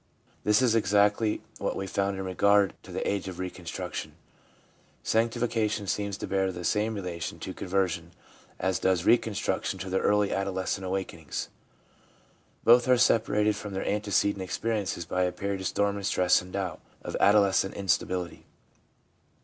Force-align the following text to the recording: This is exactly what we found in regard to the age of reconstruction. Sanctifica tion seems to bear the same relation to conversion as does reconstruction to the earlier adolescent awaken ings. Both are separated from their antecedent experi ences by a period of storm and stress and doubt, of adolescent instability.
This 0.43 0.63
is 0.63 0.73
exactly 0.73 1.43
what 1.59 1.75
we 1.75 1.85
found 1.85 2.17
in 2.17 2.25
regard 2.25 2.73
to 2.81 2.91
the 2.91 3.07
age 3.07 3.27
of 3.27 3.37
reconstruction. 3.37 4.15
Sanctifica 5.03 5.69
tion 5.69 5.85
seems 5.85 6.17
to 6.17 6.25
bear 6.25 6.51
the 6.51 6.63
same 6.63 6.95
relation 6.95 7.37
to 7.37 7.53
conversion 7.53 8.09
as 8.59 8.79
does 8.79 9.05
reconstruction 9.05 9.77
to 9.77 9.91
the 9.91 9.99
earlier 9.99 10.33
adolescent 10.33 10.87
awaken 10.87 11.19
ings. 11.19 11.49
Both 12.63 12.87
are 12.87 12.97
separated 12.97 13.55
from 13.55 13.75
their 13.75 13.87
antecedent 13.87 14.43
experi 14.49 14.81
ences 14.81 15.07
by 15.07 15.21
a 15.21 15.31
period 15.31 15.61
of 15.61 15.67
storm 15.67 15.97
and 15.97 16.05
stress 16.07 16.41
and 16.41 16.51
doubt, 16.51 16.81
of 17.03 17.15
adolescent 17.19 17.75
instability. 17.75 18.47